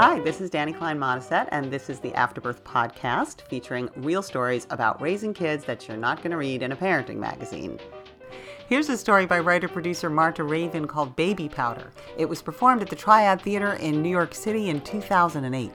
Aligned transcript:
Hi, 0.00 0.20
this 0.20 0.40
is 0.40 0.48
Dani 0.48 0.78
Klein 0.78 0.96
Modisett, 0.96 1.48
and 1.50 1.72
this 1.72 1.90
is 1.90 1.98
the 1.98 2.14
Afterbirth 2.14 2.62
podcast 2.62 3.40
featuring 3.48 3.88
real 3.96 4.22
stories 4.22 4.64
about 4.70 5.02
raising 5.02 5.34
kids 5.34 5.64
that 5.64 5.88
you're 5.88 5.96
not 5.96 6.18
going 6.18 6.30
to 6.30 6.36
read 6.36 6.62
in 6.62 6.70
a 6.70 6.76
parenting 6.76 7.16
magazine. 7.16 7.80
Here's 8.68 8.88
a 8.90 8.96
story 8.96 9.26
by 9.26 9.40
writer 9.40 9.66
producer 9.66 10.08
Marta 10.08 10.44
Ravin 10.44 10.86
called 10.86 11.16
Baby 11.16 11.48
Powder. 11.48 11.90
It 12.16 12.28
was 12.28 12.42
performed 12.42 12.80
at 12.80 12.90
the 12.90 12.94
Triad 12.94 13.42
Theater 13.42 13.72
in 13.72 14.00
New 14.00 14.08
York 14.08 14.36
City 14.36 14.68
in 14.68 14.82
2008. 14.82 15.72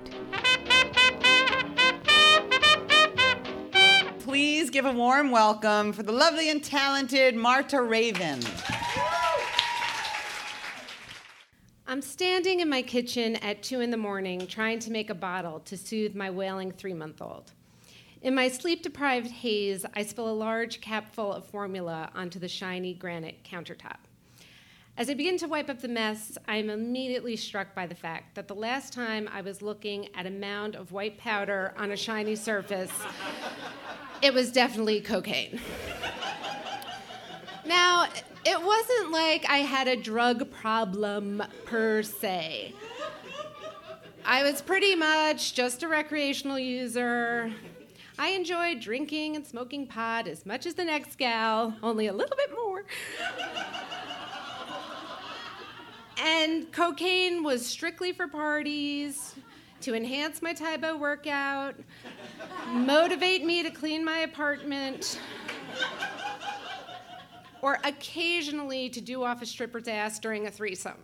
Please 4.20 4.70
give 4.70 4.86
a 4.86 4.92
warm 4.94 5.32
welcome 5.32 5.92
for 5.92 6.04
the 6.04 6.14
lovely 6.14 6.50
and 6.50 6.64
talented 6.64 7.36
Marta 7.36 7.82
Ravin. 7.82 8.40
I'm 11.94 12.02
standing 12.02 12.60
in 12.60 12.72
my 12.72 12.82
kitchen 12.82 13.36
at 13.36 13.62
2 13.62 13.82
in 13.82 13.92
the 13.92 13.98
morning 13.98 14.48
trying 14.48 14.80
to 14.80 14.90
make 14.90 15.12
a 15.12 15.14
bottle 15.14 15.60
to 15.60 15.78
soothe 15.78 16.16
my 16.16 16.32
wailing 16.32 16.72
three 16.72 16.96
month 16.96 17.22
old. 17.22 17.52
In 18.24 18.34
my 18.34 18.48
sleep 18.48 18.82
deprived 18.82 19.30
haze, 19.30 19.86
I 19.94 20.02
spill 20.02 20.28
a 20.28 20.34
large 20.34 20.82
capful 20.82 21.32
of 21.32 21.46
formula 21.46 22.10
onto 22.16 22.40
the 22.40 22.48
shiny 22.48 22.96
granite 22.96 23.44
countertop. 23.44 23.98
As 24.98 25.08
I 25.08 25.14
begin 25.14 25.38
to 25.38 25.48
wipe 25.48 25.70
up 25.70 25.82
the 25.82 25.88
mess, 25.88 26.36
I 26.48 26.56
am 26.56 26.72
immediately 26.72 27.36
struck 27.36 27.76
by 27.76 27.86
the 27.86 27.94
fact 27.94 28.34
that 28.34 28.48
the 28.48 28.56
last 28.56 28.92
time 28.92 29.30
I 29.32 29.42
was 29.42 29.62
looking 29.62 30.10
at 30.16 30.26
a 30.26 30.32
mound 30.32 30.76
of 30.76 30.92
white 30.94 31.20
powder 31.20 31.76
on 31.78 31.92
a 31.92 31.96
shiny 31.96 32.36
surface, 32.36 32.92
it 34.24 34.34
was 34.34 34.52
definitely 34.52 35.00
cocaine. 35.00 35.62
Now, 37.68 38.08
it 38.46 38.62
wasn't 38.62 39.12
like 39.12 39.46
I 39.50 39.60
had 39.60 39.88
a 39.88 39.96
drug 39.96 40.52
problem 40.52 41.44
per 41.66 42.04
se. 42.04 42.74
I 44.26 44.44
was 44.44 44.62
pretty 44.62 44.96
much 44.96 45.54
just 45.54 45.84
a 45.84 45.88
recreational 45.88 46.60
user. 46.60 47.52
I 48.18 48.30
enjoyed 48.30 48.80
drinking 48.80 49.36
and 49.36 49.46
smoking 49.46 49.88
pot 49.88 50.28
as 50.28 50.46
much 50.46 50.66
as 50.66 50.76
the 50.76 50.86
next 50.86 51.18
gal, 51.18 51.76
only 51.82 52.08
a 52.08 52.14
little 52.14 52.36
bit 52.36 52.52
more. 52.56 52.86
and 56.24 56.72
cocaine 56.72 57.44
was 57.44 57.66
strictly 57.66 58.12
for 58.12 58.28
parties, 58.28 59.36
to 59.82 59.94
enhance 59.94 60.42
my 60.42 60.54
Tae 60.54 60.78
Bo 60.78 60.96
workout, 60.96 61.76
motivate 62.70 63.44
me 63.44 63.64
to 63.64 63.70
clean 63.70 64.06
my 64.06 64.20
apartment 64.20 65.20
or 67.64 67.80
occasionally 67.86 68.90
to 68.90 69.00
do 69.00 69.24
off 69.24 69.42
a 69.42 69.46
stripper's 69.46 69.88
ass 69.88 70.20
during 70.20 70.46
a 70.48 70.52
threesome. 70.52 70.98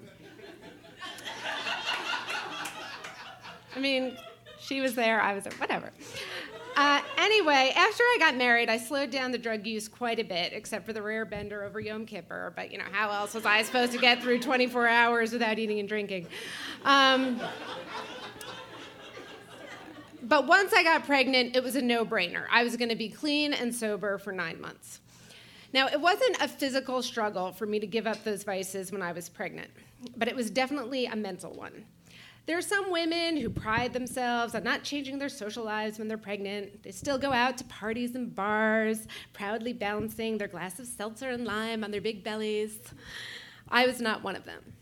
I 3.76 3.80
mean, 3.80 4.18
she 4.60 4.82
was 4.82 4.94
there, 4.94 5.22
I 5.22 5.34
was 5.34 5.46
there, 5.46 5.54
whatever. 5.54 5.90
Uh, 6.76 7.02
anyway, 7.18 7.72
after 7.76 8.04
I 8.04 8.18
got 8.20 8.36
married, 8.36 8.70
I 8.70 8.78
slowed 8.78 9.10
down 9.10 9.32
the 9.32 9.38
drug 9.38 9.66
use 9.66 9.88
quite 9.88 10.20
a 10.20 10.24
bit, 10.24 10.52
except 10.52 10.86
for 10.86 10.92
the 10.92 11.02
rare 11.02 11.24
bender 11.24 11.64
over 11.64 11.80
Yom 11.80 12.06
Kippur. 12.06 12.52
But 12.54 12.74
you 12.74 12.78
know, 12.78 12.86
how 12.92 13.10
else 13.10 13.34
was 13.34 13.46
I 13.46 13.62
supposed 13.64 13.94
to 13.94 13.98
get 13.98 14.22
through 14.22 14.40
24 14.40 14.86
hours 14.86 15.32
without 15.32 15.60
eating 15.60 15.80
and 15.80 15.88
drinking? 15.88 16.28
Um, 16.84 17.40
but 20.24 20.46
once 20.46 20.74
I 20.74 20.84
got 20.84 21.06
pregnant, 21.06 21.56
it 21.56 21.64
was 21.64 21.78
a 21.78 21.82
no 21.82 22.06
brainer. 22.06 22.48
I 22.52 22.66
was 22.66 22.76
going 22.76 22.90
to 22.90 22.98
be 22.98 23.08
clean 23.08 23.54
and 23.54 23.74
sober 23.74 24.18
for 24.18 24.34
nine 24.34 24.60
months. 24.60 25.00
Now, 25.72 25.88
it 25.88 26.02
wasn't 26.02 26.42
a 26.42 26.48
physical 26.48 27.02
struggle 27.02 27.52
for 27.52 27.66
me 27.66 27.80
to 27.80 27.88
give 27.88 28.08
up 28.08 28.24
those 28.24 28.44
vices 28.44 28.92
when 28.92 29.02
I 29.02 29.12
was 29.12 29.30
pregnant, 29.30 29.70
but 30.18 30.28
it 30.28 30.36
was 30.36 30.50
definitely 30.50 31.06
a 31.06 31.16
mental 31.16 31.54
one. 31.54 31.86
There 32.48 32.58
are 32.58 32.64
some 32.64 32.90
women 32.90 33.38
who 33.38 33.48
pride 33.48 33.94
themselves 33.94 34.56
on 34.56 34.64
not 34.64 34.82
changing 34.82 35.20
their 35.20 35.30
social 35.30 35.64
lives 35.64 36.00
when 36.00 36.08
they're 36.08 36.18
pregnant. 36.18 36.82
They 36.82 36.90
still 36.90 37.20
go 37.20 37.32
out 37.32 37.60
to 37.60 37.64
parties 37.66 38.16
and 38.16 38.36
bars, 38.36 39.06
proudly 39.34 39.72
balancing 39.72 40.40
their 40.40 40.48
glass 40.48 40.80
of 40.80 40.88
seltzer 40.88 41.30
and 41.30 41.46
lime 41.46 41.84
on 41.84 41.92
their 41.92 42.02
big 42.02 42.24
bellies. 42.24 42.80
I 43.68 43.86
was 43.86 44.02
not 44.02 44.24
one 44.24 44.36
of 44.36 44.46
them. 44.46 44.74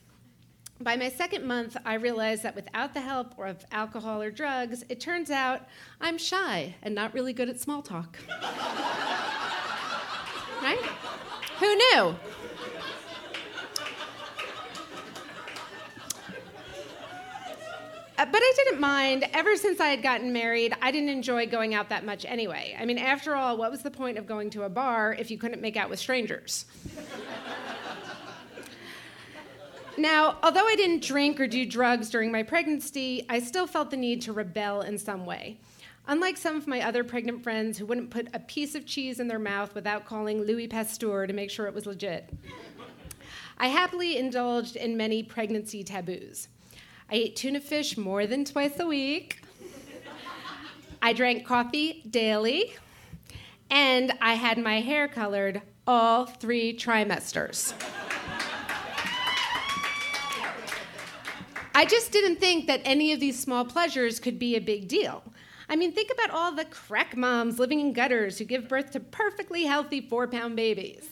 By 0.80 0.96
my 0.96 1.10
second 1.10 1.44
month, 1.44 1.76
I 1.84 1.96
realized 1.96 2.44
that 2.44 2.56
without 2.56 2.94
the 2.94 3.02
help 3.02 3.38
of 3.38 3.66
alcohol 3.72 4.22
or 4.22 4.32
drugs, 4.32 4.86
it 4.88 5.02
turns 5.02 5.30
out 5.30 5.68
I'm 6.00 6.18
shy 6.18 6.76
and 6.84 6.96
not 6.96 7.14
really 7.14 7.34
good 7.34 7.50
at 7.50 7.60
small 7.60 7.82
talk. 7.82 8.18
right? 10.62 10.80
Who 11.60 11.76
knew? 11.76 12.16
Uh, 18.20 18.26
but 18.26 18.42
I 18.42 18.54
didn't 18.56 18.80
mind. 18.80 19.26
Ever 19.32 19.56
since 19.56 19.80
I 19.80 19.90
had 19.90 20.02
gotten 20.02 20.34
married, 20.34 20.76
I 20.82 20.90
didn't 20.90 21.10
enjoy 21.10 21.46
going 21.46 21.76
out 21.76 21.90
that 21.90 22.04
much 22.04 22.26
anyway. 22.26 22.76
I 22.80 22.84
mean, 22.84 22.98
after 22.98 23.36
all, 23.36 23.58
what 23.58 23.70
was 23.70 23.84
the 23.84 23.92
point 23.92 24.18
of 24.18 24.26
going 24.26 24.50
to 24.52 24.64
a 24.64 24.70
bar 24.70 25.16
if 25.20 25.30
you 25.30 25.38
couldn't 25.38 25.62
make 25.62 25.78
out 25.78 25.88
with 25.88 26.00
strangers? 26.00 26.66
now, 29.98 30.38
although 30.42 30.66
I 30.66 30.76
didn't 30.76 31.04
drink 31.04 31.40
or 31.40 31.46
do 31.46 31.64
drugs 31.64 32.10
during 32.10 32.32
my 32.32 32.42
pregnancy, 32.42 33.24
I 33.30 33.38
still 33.40 33.68
felt 33.68 33.92
the 33.92 33.98
need 33.98 34.24
to 34.24 34.34
rebel 34.34 34.82
in 34.82 34.98
some 34.98 35.24
way. 35.24 35.60
Unlike 36.10 36.38
some 36.38 36.56
of 36.56 36.68
my 36.68 36.82
other 36.82 37.04
pregnant 37.04 37.44
friends 37.44 37.78
who 37.78 37.86
wouldn't 37.86 38.10
put 38.10 38.30
a 38.34 38.40
piece 38.40 38.76
of 38.76 38.86
cheese 38.86 39.20
in 39.20 39.28
their 39.28 39.40
mouth 39.40 39.76
without 39.76 40.06
calling 40.06 40.42
Louis 40.42 40.68
Pasteur 40.68 41.28
to 41.28 41.34
make 41.34 41.52
sure 41.52 41.68
it 41.68 41.74
was 41.74 41.86
legit, 41.86 42.30
I 43.58 43.68
happily 43.68 44.18
indulged 44.18 44.78
in 44.78 44.96
many 44.96 45.22
pregnancy 45.22 45.84
taboos. 45.84 46.48
I 47.12 47.16
ate 47.16 47.36
tuna 47.36 47.60
fish 47.60 47.98
more 47.98 48.26
than 48.26 48.46
twice 48.46 48.80
a 48.80 48.86
week. 48.86 49.42
I 51.02 51.12
drank 51.12 51.46
coffee 51.46 52.04
daily. 52.10 52.74
And 53.70 54.14
I 54.22 54.36
had 54.36 54.58
my 54.58 54.80
hair 54.80 55.10
colored 55.10 55.62
all 55.86 56.26
three 56.26 56.74
trimesters. 56.74 57.74
I 61.76 61.86
just 61.86 62.14
didn't 62.14 62.38
think 62.38 62.68
that 62.68 62.82
any 62.86 63.12
of 63.12 63.20
these 63.20 63.38
small 63.38 63.66
pleasures 63.66 64.22
could 64.22 64.40
be 64.40 64.56
a 64.56 64.62
big 64.62 64.88
deal. 64.88 65.22
I 65.70 65.76
mean, 65.76 65.92
think 65.92 66.12
about 66.12 66.30
all 66.32 66.54
the 66.54 66.66
crack 66.66 67.18
moms 67.18 67.60
living 67.60 67.80
in 67.80 67.92
gutters 67.94 68.38
who 68.38 68.46
give 68.46 68.70
birth 68.70 68.92
to 68.92 69.00
perfectly 69.00 69.64
healthy 69.66 70.02
four 70.02 70.28
pound 70.28 70.56
babies. 70.56 71.10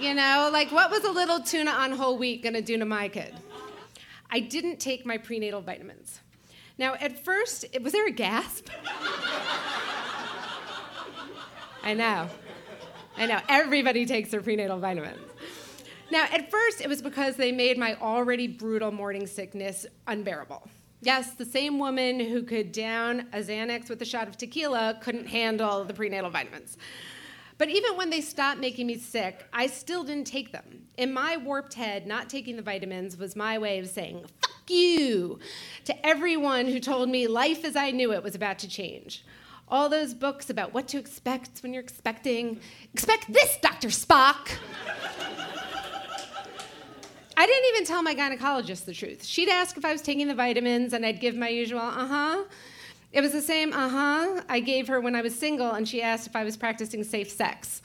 you 0.00 0.14
know, 0.14 0.48
like 0.52 0.72
what 0.72 0.90
was 0.90 1.04
a 1.04 1.10
little 1.10 1.40
tuna 1.40 1.70
on 1.70 1.92
whole 1.92 2.16
wheat 2.16 2.42
gonna 2.42 2.62
do 2.62 2.78
to 2.78 2.84
my 2.84 3.08
kid? 3.08 3.34
I 4.30 4.40
didn't 4.40 4.80
take 4.80 5.04
my 5.04 5.18
prenatal 5.18 5.60
vitamins. 5.60 6.20
Now, 6.78 6.94
at 6.94 7.24
first, 7.24 7.66
was 7.82 7.92
there 7.92 8.06
a 8.06 8.10
gasp? 8.10 8.68
I 11.84 11.94
know. 11.94 12.28
I 13.16 13.26
know. 13.26 13.38
Everybody 13.48 14.06
takes 14.06 14.30
their 14.30 14.40
prenatal 14.40 14.78
vitamins. 14.78 15.20
Now, 16.10 16.24
at 16.24 16.50
first, 16.50 16.80
it 16.80 16.88
was 16.88 17.00
because 17.00 17.36
they 17.36 17.52
made 17.52 17.78
my 17.78 17.94
already 17.96 18.48
brutal 18.48 18.90
morning 18.90 19.26
sickness 19.26 19.86
unbearable. 20.06 20.68
Yes, 21.04 21.34
the 21.34 21.44
same 21.44 21.78
woman 21.78 22.18
who 22.18 22.42
could 22.42 22.72
down 22.72 23.26
a 23.34 23.40
Xanax 23.40 23.90
with 23.90 24.00
a 24.00 24.06
shot 24.06 24.26
of 24.26 24.38
tequila 24.38 24.98
couldn't 25.02 25.26
handle 25.26 25.84
the 25.84 25.92
prenatal 25.92 26.30
vitamins. 26.30 26.78
But 27.58 27.68
even 27.68 27.98
when 27.98 28.08
they 28.08 28.22
stopped 28.22 28.58
making 28.58 28.86
me 28.86 28.96
sick, 28.96 29.46
I 29.52 29.66
still 29.66 30.02
didn't 30.02 30.26
take 30.26 30.50
them. 30.50 30.86
In 30.96 31.12
my 31.12 31.36
warped 31.36 31.74
head, 31.74 32.06
not 32.06 32.30
taking 32.30 32.56
the 32.56 32.62
vitamins 32.62 33.18
was 33.18 33.36
my 33.36 33.58
way 33.58 33.78
of 33.80 33.88
saying, 33.88 34.24
fuck 34.40 34.70
you, 34.70 35.40
to 35.84 36.06
everyone 36.06 36.68
who 36.68 36.80
told 36.80 37.10
me 37.10 37.26
life 37.26 37.66
as 37.66 37.76
I 37.76 37.90
knew 37.90 38.14
it 38.14 38.22
was 38.22 38.34
about 38.34 38.58
to 38.60 38.68
change. 38.68 39.26
All 39.68 39.90
those 39.90 40.14
books 40.14 40.48
about 40.48 40.72
what 40.72 40.88
to 40.88 40.98
expect 40.98 41.58
when 41.60 41.74
you're 41.74 41.82
expecting. 41.82 42.60
Expect 42.94 43.30
this, 43.30 43.58
Dr. 43.60 43.88
Spock! 43.88 44.56
I 47.36 47.46
didn't 47.46 47.68
even 47.70 47.84
tell 47.84 48.02
my 48.02 48.14
gynecologist 48.14 48.84
the 48.84 48.94
truth. 48.94 49.24
She'd 49.24 49.48
ask 49.48 49.76
if 49.76 49.84
I 49.84 49.92
was 49.92 50.02
taking 50.02 50.28
the 50.28 50.34
vitamins, 50.34 50.92
and 50.92 51.04
I'd 51.04 51.20
give 51.20 51.36
my 51.36 51.48
usual, 51.48 51.80
uh 51.80 52.06
huh. 52.06 52.44
It 53.12 53.20
was 53.20 53.32
the 53.32 53.42
same, 53.42 53.72
uh 53.72 53.88
huh, 53.88 54.42
I 54.48 54.60
gave 54.60 54.88
her 54.88 55.00
when 55.00 55.14
I 55.14 55.22
was 55.22 55.38
single, 55.38 55.72
and 55.72 55.88
she 55.88 56.02
asked 56.02 56.26
if 56.26 56.36
I 56.36 56.44
was 56.44 56.56
practicing 56.56 57.04
safe 57.04 57.30
sex. 57.30 57.82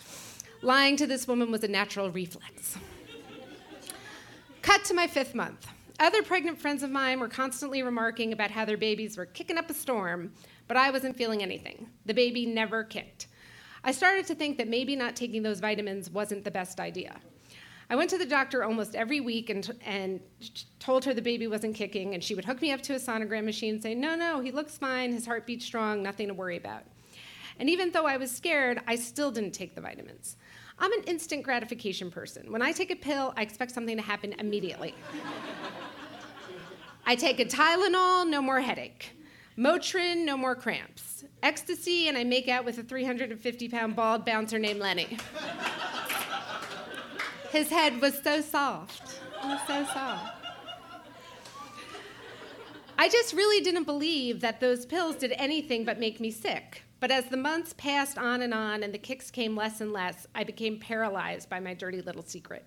Lying 0.61 0.97
to 0.97 1.07
this 1.07 1.27
woman 1.27 1.51
was 1.51 1.63
a 1.63 1.67
natural 1.67 2.11
reflex. 2.11 2.77
Cut 4.61 4.83
to 4.85 4.93
my 4.93 5.07
fifth 5.07 5.33
month. 5.33 5.67
Other 5.99 6.21
pregnant 6.23 6.59
friends 6.59 6.83
of 6.83 6.91
mine 6.91 7.19
were 7.19 7.27
constantly 7.27 7.83
remarking 7.83 8.33
about 8.33 8.51
how 8.51 8.65
their 8.65 8.77
babies 8.77 9.17
were 9.17 9.25
kicking 9.25 9.57
up 9.57 9.69
a 9.69 9.73
storm, 9.73 10.31
but 10.67 10.77
I 10.77 10.91
wasn't 10.91 11.17
feeling 11.17 11.41
anything. 11.41 11.89
The 12.05 12.13
baby 12.13 12.45
never 12.45 12.83
kicked. 12.83 13.27
I 13.83 13.91
started 13.91 14.27
to 14.27 14.35
think 14.35 14.57
that 14.57 14.67
maybe 14.67 14.95
not 14.95 15.15
taking 15.15 15.43
those 15.43 15.59
vitamins 15.59 16.09
wasn't 16.09 16.43
the 16.43 16.51
best 16.51 16.79
idea. 16.79 17.19
I 17.91 17.95
went 17.95 18.11
to 18.11 18.19
the 18.19 18.25
doctor 18.25 18.63
almost 18.63 18.95
every 18.95 19.19
week 19.19 19.49
and, 19.49 19.69
and 19.83 20.19
told 20.79 21.05
her 21.05 21.13
the 21.13 21.23
baby 21.23 21.47
wasn't 21.47 21.75
kicking, 21.75 22.13
and 22.13 22.23
she 22.23 22.35
would 22.35 22.45
hook 22.45 22.61
me 22.61 22.71
up 22.71 22.81
to 22.83 22.93
a 22.93 22.99
sonogram 22.99 23.45
machine 23.45 23.75
and 23.75 23.83
say, 23.83 23.95
No, 23.95 24.15
no, 24.15 24.41
he 24.41 24.51
looks 24.51 24.77
fine, 24.77 25.11
his 25.11 25.25
heart 25.25 25.47
beats 25.47 25.65
strong, 25.65 26.03
nothing 26.03 26.27
to 26.27 26.33
worry 26.35 26.57
about. 26.57 26.83
And 27.57 27.69
even 27.69 27.91
though 27.91 28.05
I 28.05 28.17
was 28.17 28.31
scared, 28.31 28.79
I 28.87 28.95
still 28.95 29.31
didn't 29.31 29.51
take 29.51 29.73
the 29.73 29.81
vitamins. 29.81 30.37
I'm 30.77 30.93
an 30.93 31.03
instant 31.05 31.43
gratification 31.43 32.09
person. 32.11 32.51
When 32.51 32.61
I 32.61 32.71
take 32.71 32.91
a 32.91 32.95
pill, 32.95 33.33
I 33.35 33.41
expect 33.41 33.71
something 33.71 33.97
to 33.97 34.03
happen 34.03 34.33
immediately. 34.33 34.93
I 37.05 37.15
take 37.15 37.39
a 37.39 37.45
Tylenol, 37.45 38.29
no 38.29 38.41
more 38.41 38.61
headache. 38.61 39.11
Motrin, 39.57 40.23
no 40.23 40.37
more 40.37 40.55
cramps. 40.55 41.25
Ecstasy, 41.43 42.07
and 42.07 42.17
I 42.17 42.23
make 42.23 42.47
out 42.47 42.63
with 42.63 42.77
a 42.77 42.83
350 42.83 43.67
pound 43.67 43.95
bald 43.95 44.25
bouncer 44.25 44.59
named 44.59 44.79
Lenny. 44.79 45.17
His 47.51 47.69
head 47.69 48.01
was 48.01 48.21
so 48.21 48.41
soft. 48.41 49.19
It 49.43 49.47
was 49.47 49.59
so 49.67 49.85
soft. 49.93 50.35
I 52.97 53.07
just 53.07 53.33
really 53.33 53.63
didn't 53.63 53.85
believe 53.85 54.41
that 54.41 54.59
those 54.59 54.85
pills 54.85 55.15
did 55.15 55.33
anything 55.37 55.85
but 55.85 55.99
make 55.99 56.19
me 56.19 56.31
sick. 56.31 56.83
But 56.99 57.11
as 57.11 57.25
the 57.25 57.37
months 57.37 57.73
passed 57.77 58.17
on 58.17 58.41
and 58.41 58.53
on 58.53 58.83
and 58.83 58.93
the 58.93 58.97
kicks 58.97 59.31
came 59.31 59.55
less 59.55 59.79
and 59.79 59.93
less, 59.93 60.27
I 60.35 60.43
became 60.43 60.79
paralyzed 60.79 61.49
by 61.49 61.61
my 61.61 61.73
dirty 61.73 62.01
little 62.01 62.23
secret. 62.23 62.65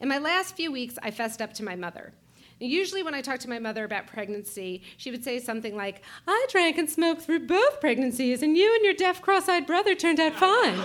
In 0.00 0.08
my 0.08 0.18
last 0.18 0.56
few 0.56 0.72
weeks, 0.72 0.98
I 1.02 1.10
fessed 1.10 1.42
up 1.42 1.52
to 1.54 1.64
my 1.64 1.76
mother. 1.76 2.14
Usually, 2.58 3.02
when 3.02 3.14
I 3.14 3.20
talked 3.20 3.42
to 3.42 3.48
my 3.48 3.58
mother 3.58 3.84
about 3.84 4.06
pregnancy, 4.06 4.82
she 4.96 5.10
would 5.10 5.22
say 5.22 5.38
something 5.38 5.76
like, 5.76 6.02
I 6.26 6.46
drank 6.48 6.78
and 6.78 6.88
smoked 6.88 7.22
through 7.22 7.46
both 7.46 7.80
pregnancies, 7.80 8.42
and 8.42 8.56
you 8.56 8.74
and 8.74 8.84
your 8.84 8.94
deaf, 8.94 9.20
cross 9.20 9.48
eyed 9.48 9.66
brother 9.66 9.94
turned 9.94 10.20
out 10.20 10.34
fine. 10.34 10.80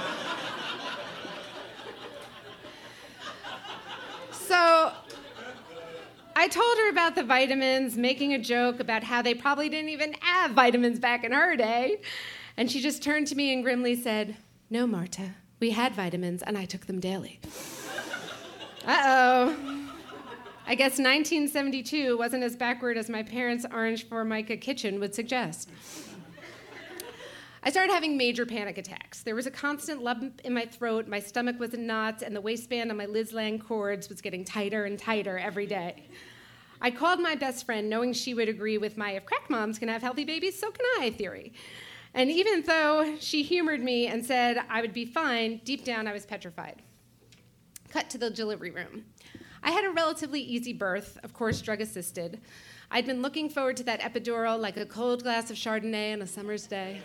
so 4.31 4.91
I 6.47 6.49
told 6.49 6.77
her 6.77 6.89
about 6.89 7.15
the 7.15 7.23
vitamins, 7.23 7.97
making 7.97 8.33
a 8.33 8.39
joke 8.39 8.79
about 8.79 9.03
how 9.03 9.21
they 9.21 9.33
probably 9.33 9.67
didn't 9.67 9.89
even 9.89 10.13
have 10.21 10.51
vitamins 10.51 10.97
back 10.97 11.25
in 11.25 11.33
her 11.33 11.57
day. 11.57 11.99
And 12.55 12.71
she 12.71 12.79
just 12.79 13.03
turned 13.03 13.27
to 13.27 13.35
me 13.35 13.51
and 13.51 13.65
grimly 13.65 13.97
said, 13.97 14.37
No, 14.69 14.87
Marta, 14.87 15.31
we 15.59 15.71
had 15.71 15.93
vitamins, 15.93 16.41
and 16.41 16.57
I 16.57 16.63
took 16.63 16.85
them 16.85 17.01
daily. 17.01 17.41
uh 18.85 19.01
oh. 19.03 19.89
I 20.65 20.75
guess 20.75 20.91
1972 20.91 22.17
wasn't 22.17 22.43
as 22.43 22.55
backward 22.55 22.97
as 22.97 23.09
my 23.09 23.23
parents' 23.23 23.65
orange 23.69 24.07
formica 24.07 24.55
kitchen 24.55 25.01
would 25.01 25.13
suggest. 25.13 25.69
I 27.61 27.71
started 27.71 27.91
having 27.91 28.15
major 28.15 28.45
panic 28.45 28.77
attacks. 28.77 29.21
There 29.21 29.35
was 29.35 29.47
a 29.47 29.51
constant 29.51 30.01
lump 30.01 30.39
in 30.45 30.53
my 30.53 30.63
throat, 30.63 31.09
my 31.09 31.19
stomach 31.19 31.59
was 31.59 31.73
in 31.73 31.85
knots, 31.85 32.23
and 32.23 32.33
the 32.33 32.39
waistband 32.39 32.89
on 32.89 32.95
my 32.95 33.05
Liz 33.05 33.33
Lange 33.33 33.59
cords 33.59 34.07
was 34.07 34.21
getting 34.21 34.45
tighter 34.45 34.85
and 34.85 34.97
tighter 34.97 35.37
every 35.37 35.65
day. 35.65 36.05
I 36.81 36.91
called 36.91 37.19
my 37.19 37.35
best 37.35 37.65
friend, 37.65 37.89
knowing 37.89 38.13
she 38.13 38.33
would 38.33 38.49
agree 38.49 38.77
with 38.77 38.97
my 38.97 39.11
if 39.11 39.25
crack 39.25 39.49
moms 39.49 39.79
can 39.79 39.89
have 39.89 40.01
healthy 40.01 40.25
babies, 40.25 40.59
so 40.59 40.71
can 40.71 40.85
I 40.99 41.09
theory. 41.09 41.53
And 42.13 42.29
even 42.31 42.63
though 42.63 43.15
she 43.19 43.43
humored 43.43 43.83
me 43.83 44.07
and 44.07 44.25
said 44.25 44.59
I 44.69 44.81
would 44.81 44.93
be 44.93 45.05
fine, 45.05 45.61
deep 45.63 45.83
down 45.83 46.07
I 46.07 46.13
was 46.13 46.25
petrified. 46.25 46.81
Cut 47.89 48.09
to 48.11 48.17
the 48.17 48.29
delivery 48.29 48.71
room. 48.71 49.05
I 49.63 49.71
had 49.71 49.85
a 49.85 49.89
relatively 49.89 50.41
easy 50.41 50.73
birth, 50.73 51.17
of 51.23 51.33
course, 51.33 51.61
drug 51.61 51.81
assisted. 51.81 52.39
I'd 52.89 53.05
been 53.05 53.21
looking 53.21 53.49
forward 53.49 53.77
to 53.77 53.83
that 53.83 54.01
epidural 54.01 54.59
like 54.59 54.77
a 54.77 54.85
cold 54.85 55.23
glass 55.23 55.49
of 55.49 55.57
Chardonnay 55.57 56.13
on 56.13 56.21
a 56.21 56.27
summer's 56.27 56.67
day. 56.67 57.01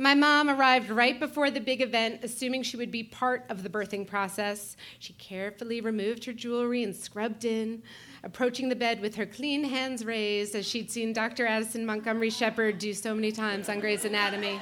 My 0.00 0.14
mom 0.14 0.48
arrived 0.48 0.88
right 0.88 1.20
before 1.20 1.50
the 1.50 1.60
big 1.60 1.82
event, 1.82 2.20
assuming 2.22 2.62
she 2.62 2.78
would 2.78 2.90
be 2.90 3.02
part 3.02 3.44
of 3.50 3.62
the 3.62 3.68
birthing 3.68 4.06
process. 4.06 4.74
She 4.98 5.12
carefully 5.12 5.82
removed 5.82 6.24
her 6.24 6.32
jewelry 6.32 6.82
and 6.82 6.96
scrubbed 6.96 7.44
in, 7.44 7.82
approaching 8.24 8.70
the 8.70 8.74
bed 8.74 9.02
with 9.02 9.16
her 9.16 9.26
clean 9.26 9.62
hands 9.62 10.02
raised, 10.02 10.54
as 10.54 10.66
she'd 10.66 10.90
seen 10.90 11.12
Dr. 11.12 11.46
Addison 11.46 11.84
Montgomery 11.84 12.30
Shepherd 12.30 12.78
do 12.78 12.94
so 12.94 13.14
many 13.14 13.30
times 13.30 13.68
on 13.68 13.78
Grey's 13.78 14.06
Anatomy. 14.06 14.58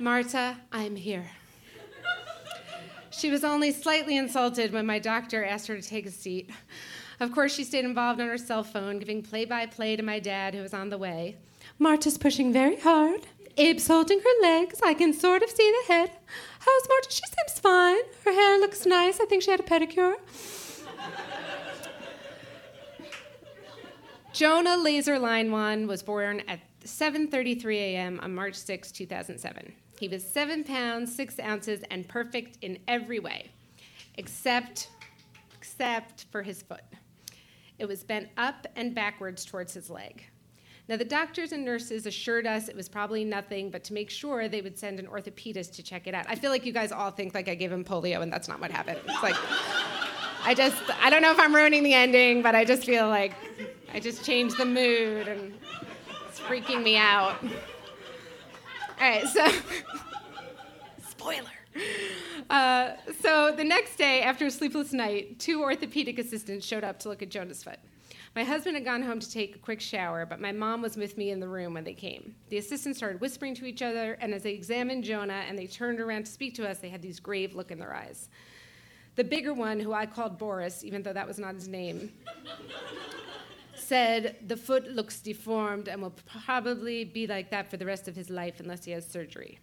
Marta, 0.00 0.56
I'm 0.72 0.96
here. 0.96 1.30
She 3.12 3.30
was 3.30 3.44
only 3.44 3.70
slightly 3.70 4.16
insulted 4.16 4.72
when 4.72 4.86
my 4.86 4.98
doctor 4.98 5.44
asked 5.44 5.68
her 5.68 5.80
to 5.80 5.88
take 5.88 6.04
a 6.04 6.10
seat. 6.10 6.50
Of 7.20 7.32
course, 7.32 7.54
she 7.54 7.64
stayed 7.64 7.84
involved 7.84 8.20
on 8.20 8.28
her 8.28 8.38
cell 8.38 8.64
phone, 8.64 8.98
giving 8.98 9.22
play 9.22 9.44
by 9.44 9.66
play 9.66 9.96
to 9.96 10.02
my 10.02 10.18
dad, 10.18 10.54
who 10.54 10.62
was 10.62 10.74
on 10.74 10.90
the 10.90 10.98
way. 10.98 11.36
Marta's 11.78 12.18
pushing 12.18 12.52
very 12.52 12.80
hard. 12.80 13.26
Abe's 13.56 13.86
holding 13.86 14.18
her 14.20 14.42
legs. 14.42 14.80
I 14.82 14.94
can 14.94 15.12
sort 15.12 15.42
of 15.42 15.50
see 15.50 15.72
the 15.86 15.92
head. 15.92 16.10
How's 16.58 16.88
Marta? 16.88 17.08
She 17.10 17.22
seems 17.26 17.60
fine. 17.60 18.02
Her 18.24 18.32
hair 18.32 18.58
looks 18.58 18.84
nice. 18.84 19.20
I 19.20 19.26
think 19.26 19.42
she 19.42 19.50
had 19.50 19.60
a 19.60 19.62
pedicure. 19.62 20.14
Jonah 24.32 24.76
Laser 24.76 25.16
Line 25.18 25.52
One 25.52 25.86
was 25.86 26.02
born 26.02 26.42
at 26.48 26.58
7:33 26.84 27.76
a.m. 27.76 28.18
on 28.20 28.34
March 28.34 28.56
6, 28.56 28.90
2007. 28.90 29.72
He 30.00 30.08
was 30.08 30.26
seven 30.26 30.64
pounds, 30.64 31.14
six 31.14 31.38
ounces, 31.38 31.84
and 31.88 32.08
perfect 32.08 32.58
in 32.60 32.78
every 32.88 33.20
way, 33.20 33.52
except, 34.18 34.88
except 35.56 36.24
for 36.32 36.42
his 36.42 36.62
foot. 36.62 36.82
It 37.78 37.86
was 37.86 38.04
bent 38.04 38.28
up 38.36 38.66
and 38.76 38.94
backwards 38.94 39.44
towards 39.44 39.74
his 39.74 39.90
leg. 39.90 40.24
Now, 40.86 40.96
the 40.96 41.04
doctors 41.04 41.52
and 41.52 41.64
nurses 41.64 42.04
assured 42.04 42.46
us 42.46 42.68
it 42.68 42.76
was 42.76 42.90
probably 42.90 43.24
nothing, 43.24 43.70
but 43.70 43.82
to 43.84 43.94
make 43.94 44.10
sure, 44.10 44.48
they 44.48 44.60
would 44.60 44.78
send 44.78 45.00
an 45.00 45.06
orthopedist 45.06 45.74
to 45.76 45.82
check 45.82 46.06
it 46.06 46.14
out. 46.14 46.26
I 46.28 46.34
feel 46.34 46.50
like 46.50 46.66
you 46.66 46.72
guys 46.74 46.92
all 46.92 47.10
think 47.10 47.34
like 47.34 47.48
I 47.48 47.54
gave 47.54 47.72
him 47.72 47.84
polio, 47.84 48.20
and 48.20 48.30
that's 48.30 48.48
not 48.48 48.60
what 48.60 48.70
happened. 48.70 48.98
It's 49.08 49.22
like, 49.22 49.36
I 50.44 50.52
just, 50.54 50.76
I 51.00 51.08
don't 51.08 51.22
know 51.22 51.32
if 51.32 51.40
I'm 51.40 51.54
ruining 51.54 51.84
the 51.84 51.94
ending, 51.94 52.42
but 52.42 52.54
I 52.54 52.66
just 52.66 52.84
feel 52.84 53.08
like 53.08 53.32
I 53.94 54.00
just 54.00 54.24
changed 54.24 54.58
the 54.58 54.66
mood, 54.66 55.26
and 55.26 55.54
it's 56.28 56.38
freaking 56.38 56.82
me 56.82 56.98
out. 56.98 57.42
All 57.42 57.50
right, 59.00 59.26
so 59.26 59.48
spoiler. 61.08 61.63
Uh, 62.50 62.92
so 63.22 63.54
the 63.56 63.64
next 63.64 63.96
day, 63.96 64.20
after 64.20 64.44
a 64.44 64.50
sleepless 64.50 64.92
night, 64.92 65.38
two 65.38 65.62
orthopedic 65.62 66.18
assistants 66.18 66.66
showed 66.66 66.84
up 66.84 66.98
to 66.98 67.08
look 67.08 67.22
at 67.22 67.30
Jonah's 67.30 67.62
foot. 67.62 67.78
My 68.36 68.42
husband 68.42 68.74
had 68.74 68.84
gone 68.84 69.02
home 69.02 69.20
to 69.20 69.30
take 69.30 69.54
a 69.56 69.58
quick 69.58 69.80
shower, 69.80 70.26
but 70.26 70.40
my 70.40 70.50
mom 70.50 70.82
was 70.82 70.96
with 70.96 71.16
me 71.16 71.30
in 71.30 71.38
the 71.38 71.48
room 71.48 71.72
when 71.72 71.84
they 71.84 71.94
came. 71.94 72.34
The 72.50 72.58
assistants 72.58 72.98
started 72.98 73.20
whispering 73.20 73.54
to 73.54 73.64
each 73.64 73.80
other, 73.80 74.18
and 74.20 74.34
as 74.34 74.42
they 74.42 74.52
examined 74.52 75.04
Jonah 75.04 75.44
and 75.48 75.56
they 75.56 75.66
turned 75.66 76.00
around 76.00 76.26
to 76.26 76.30
speak 76.32 76.54
to 76.56 76.68
us, 76.68 76.78
they 76.78 76.88
had 76.88 77.00
these 77.00 77.20
grave 77.20 77.54
look 77.54 77.70
in 77.70 77.78
their 77.78 77.94
eyes. 77.94 78.28
The 79.16 79.24
bigger 79.24 79.54
one, 79.54 79.78
who 79.78 79.92
I 79.92 80.06
called 80.06 80.36
Boris, 80.36 80.82
even 80.82 81.02
though 81.02 81.12
that 81.12 81.26
was 81.26 81.38
not 81.38 81.54
his 81.54 81.68
name, 81.68 82.12
said 83.76 84.36
the 84.46 84.56
foot 84.56 84.90
looks 84.90 85.20
deformed 85.20 85.88
and 85.88 86.02
will 86.02 86.14
probably 86.44 87.04
be 87.04 87.28
like 87.28 87.50
that 87.50 87.70
for 87.70 87.76
the 87.76 87.86
rest 87.86 88.08
of 88.08 88.16
his 88.16 88.30
life 88.30 88.58
unless 88.58 88.84
he 88.84 88.90
has 88.90 89.06
surgery. 89.06 89.60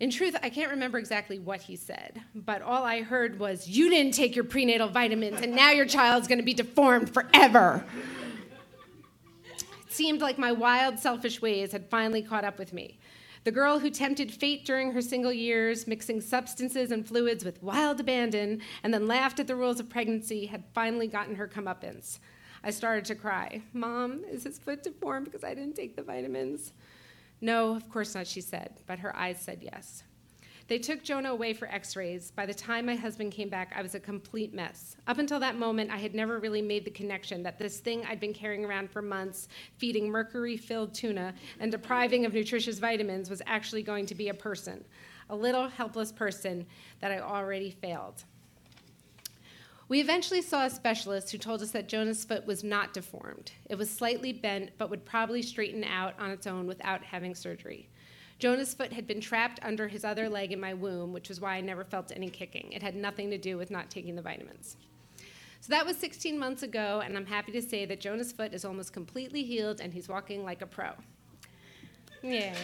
In 0.00 0.10
truth, 0.10 0.34
I 0.42 0.48
can't 0.48 0.70
remember 0.70 0.96
exactly 0.96 1.38
what 1.38 1.60
he 1.60 1.76
said, 1.76 2.22
but 2.34 2.62
all 2.62 2.84
I 2.84 3.02
heard 3.02 3.38
was, 3.38 3.68
You 3.68 3.90
didn't 3.90 4.14
take 4.14 4.34
your 4.34 4.46
prenatal 4.46 4.88
vitamins, 4.88 5.42
and 5.42 5.54
now 5.54 5.70
your 5.72 5.84
child's 5.84 6.26
gonna 6.26 6.42
be 6.42 6.54
deformed 6.54 7.12
forever. 7.12 7.84
It 9.44 9.92
seemed 9.92 10.22
like 10.22 10.38
my 10.38 10.52
wild, 10.52 10.98
selfish 10.98 11.42
ways 11.42 11.72
had 11.72 11.90
finally 11.90 12.22
caught 12.22 12.44
up 12.44 12.58
with 12.58 12.72
me. 12.72 12.98
The 13.44 13.52
girl 13.52 13.78
who 13.78 13.90
tempted 13.90 14.32
fate 14.32 14.64
during 14.64 14.92
her 14.92 15.02
single 15.02 15.32
years, 15.32 15.86
mixing 15.86 16.22
substances 16.22 16.90
and 16.90 17.06
fluids 17.06 17.44
with 17.44 17.62
wild 17.62 18.00
abandon, 18.00 18.62
and 18.82 18.94
then 18.94 19.06
laughed 19.06 19.38
at 19.38 19.46
the 19.46 19.56
rules 19.56 19.80
of 19.80 19.90
pregnancy, 19.90 20.46
had 20.46 20.64
finally 20.74 21.08
gotten 21.08 21.34
her 21.34 21.48
comeuppance. 21.48 22.20
I 22.64 22.70
started 22.70 23.04
to 23.06 23.14
cry. 23.14 23.62
Mom, 23.74 24.24
is 24.30 24.44
his 24.44 24.58
foot 24.58 24.82
deformed 24.82 25.26
because 25.26 25.44
I 25.44 25.54
didn't 25.54 25.76
take 25.76 25.96
the 25.96 26.02
vitamins? 26.02 26.72
No, 27.40 27.74
of 27.74 27.88
course 27.88 28.14
not, 28.14 28.26
she 28.26 28.40
said, 28.40 28.80
but 28.86 28.98
her 28.98 29.16
eyes 29.16 29.40
said 29.40 29.60
yes. 29.62 30.04
They 30.70 30.78
took 30.78 31.02
Jonah 31.02 31.32
away 31.32 31.52
for 31.52 31.66
x 31.66 31.96
rays. 31.96 32.30
By 32.30 32.46
the 32.46 32.54
time 32.54 32.86
my 32.86 32.94
husband 32.94 33.32
came 33.32 33.48
back, 33.48 33.72
I 33.74 33.82
was 33.82 33.96
a 33.96 34.00
complete 34.00 34.54
mess. 34.54 34.96
Up 35.08 35.18
until 35.18 35.40
that 35.40 35.56
moment, 35.56 35.90
I 35.90 35.96
had 35.96 36.14
never 36.14 36.38
really 36.38 36.62
made 36.62 36.84
the 36.84 36.92
connection 36.92 37.42
that 37.42 37.58
this 37.58 37.80
thing 37.80 38.04
I'd 38.06 38.20
been 38.20 38.32
carrying 38.32 38.64
around 38.64 38.88
for 38.88 39.02
months, 39.02 39.48
feeding 39.78 40.08
mercury 40.08 40.56
filled 40.56 40.94
tuna 40.94 41.34
and 41.58 41.72
depriving 41.72 42.24
of 42.24 42.34
nutritious 42.34 42.78
vitamins, 42.78 43.28
was 43.28 43.42
actually 43.46 43.82
going 43.82 44.06
to 44.06 44.14
be 44.14 44.28
a 44.28 44.34
person, 44.34 44.84
a 45.28 45.34
little 45.34 45.66
helpless 45.66 46.12
person 46.12 46.64
that 47.00 47.10
I 47.10 47.18
already 47.18 47.72
failed. 47.72 48.22
We 49.90 49.98
eventually 49.98 50.40
saw 50.40 50.66
a 50.66 50.70
specialist 50.70 51.32
who 51.32 51.38
told 51.38 51.62
us 51.62 51.72
that 51.72 51.88
Jonah's 51.88 52.24
foot 52.24 52.46
was 52.46 52.62
not 52.62 52.94
deformed. 52.94 53.50
It 53.68 53.74
was 53.74 53.90
slightly 53.90 54.32
bent, 54.32 54.70
but 54.78 54.88
would 54.88 55.04
probably 55.04 55.42
straighten 55.42 55.82
out 55.82 56.14
on 56.16 56.30
its 56.30 56.46
own 56.46 56.68
without 56.68 57.02
having 57.02 57.34
surgery. 57.34 57.88
Jonah's 58.38 58.72
foot 58.72 58.92
had 58.92 59.08
been 59.08 59.20
trapped 59.20 59.58
under 59.64 59.88
his 59.88 60.04
other 60.04 60.28
leg 60.28 60.52
in 60.52 60.60
my 60.60 60.74
womb, 60.74 61.12
which 61.12 61.28
was 61.28 61.40
why 61.40 61.56
I 61.56 61.60
never 61.60 61.82
felt 61.82 62.12
any 62.14 62.30
kicking. 62.30 62.70
It 62.70 62.84
had 62.84 62.94
nothing 62.94 63.30
to 63.30 63.36
do 63.36 63.58
with 63.58 63.72
not 63.72 63.90
taking 63.90 64.14
the 64.14 64.22
vitamins. 64.22 64.76
So 65.60 65.70
that 65.70 65.84
was 65.84 65.96
16 65.96 66.38
months 66.38 66.62
ago, 66.62 67.02
and 67.04 67.16
I'm 67.16 67.26
happy 67.26 67.50
to 67.50 67.60
say 67.60 67.84
that 67.86 67.98
Jonah's 67.98 68.30
foot 68.30 68.54
is 68.54 68.64
almost 68.64 68.92
completely 68.92 69.42
healed 69.42 69.80
and 69.80 69.92
he's 69.92 70.08
walking 70.08 70.44
like 70.44 70.62
a 70.62 70.66
pro. 70.66 70.90
Yay. 72.22 72.54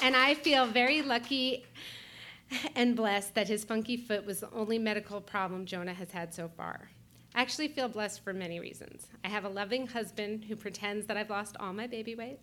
And 0.00 0.16
I 0.16 0.34
feel 0.34 0.66
very 0.66 1.02
lucky 1.02 1.66
and 2.76 2.96
blessed 2.96 3.34
that 3.34 3.48
his 3.48 3.64
funky 3.64 3.96
foot 3.96 4.24
was 4.26 4.40
the 4.40 4.50
only 4.52 4.78
medical 4.78 5.20
problem 5.20 5.66
Jonah 5.66 5.94
has 5.94 6.10
had 6.10 6.34
so 6.34 6.48
far. 6.48 6.90
I 7.34 7.40
actually 7.40 7.68
feel 7.68 7.88
blessed 7.88 8.22
for 8.22 8.32
many 8.32 8.60
reasons. 8.60 9.06
I 9.24 9.28
have 9.28 9.44
a 9.44 9.48
loving 9.48 9.86
husband 9.86 10.44
who 10.44 10.54
pretends 10.54 11.06
that 11.06 11.16
I've 11.16 11.30
lost 11.30 11.56
all 11.58 11.72
my 11.72 11.86
baby 11.86 12.14
weight. 12.14 12.38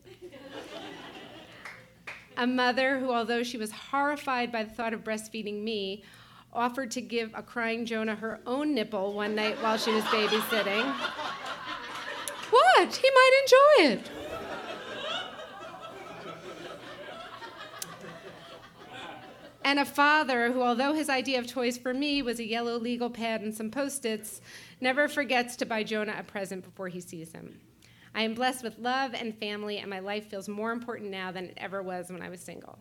A 2.37 2.47
mother 2.47 2.99
who, 2.99 3.11
although 3.11 3.43
she 3.43 3.57
was 3.57 3.71
horrified 3.71 4.51
by 4.51 4.63
the 4.63 4.71
thought 4.71 4.93
of 4.93 5.03
breastfeeding 5.03 5.61
me, 5.61 6.03
offered 6.51 6.89
to 6.91 7.01
give 7.01 7.31
a 7.35 7.43
crying 7.43 7.85
Jonah 7.85 8.15
her 8.15 8.39
own 8.47 8.73
nipple 8.73 9.13
one 9.13 9.35
night 9.35 9.61
while 9.61 9.77
she 9.77 9.91
was 9.91 10.03
babysitting. 10.05 10.91
what? 12.49 12.95
He 12.95 13.09
might 13.11 13.41
enjoy 13.43 13.93
it. 13.93 14.18
And 19.69 19.77
a 19.77 19.85
father 19.85 20.51
who, 20.51 20.63
although 20.63 20.93
his 20.93 21.09
idea 21.09 21.37
of 21.37 21.45
toys 21.45 21.77
for 21.77 21.93
me 21.93 22.23
was 22.23 22.39
a 22.39 22.43
yellow 22.43 22.79
legal 22.79 23.07
pad 23.07 23.41
and 23.41 23.53
some 23.53 23.69
post 23.69 24.03
its, 24.03 24.41
never 24.81 25.07
forgets 25.07 25.55
to 25.57 25.65
buy 25.67 25.83
Jonah 25.83 26.15
a 26.17 26.23
present 26.23 26.63
before 26.63 26.87
he 26.87 26.99
sees 26.99 27.33
him. 27.33 27.59
I 28.15 28.23
am 28.23 28.33
blessed 28.33 28.63
with 28.63 28.79
love 28.79 29.13
and 29.13 29.37
family, 29.37 29.77
and 29.77 29.87
my 29.87 29.99
life 29.99 30.27
feels 30.27 30.49
more 30.49 30.71
important 30.71 31.11
now 31.11 31.31
than 31.31 31.45
it 31.45 31.53
ever 31.57 31.83
was 31.83 32.09
when 32.09 32.23
I 32.23 32.29
was 32.29 32.41
single. 32.41 32.79